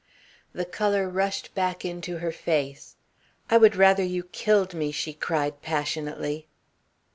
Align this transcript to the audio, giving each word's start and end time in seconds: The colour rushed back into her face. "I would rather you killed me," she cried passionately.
The 0.51 0.65
colour 0.65 1.07
rushed 1.07 1.53
back 1.53 1.85
into 1.85 2.17
her 2.17 2.31
face. 2.31 2.95
"I 3.51 3.57
would 3.59 3.75
rather 3.75 4.01
you 4.01 4.23
killed 4.23 4.73
me," 4.73 4.91
she 4.91 5.13
cried 5.13 5.61
passionately. 5.61 6.47